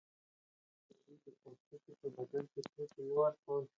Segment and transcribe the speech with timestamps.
[0.87, 3.63] آیا دوی د پوستکو په بدل کې توکي نه ورکول؟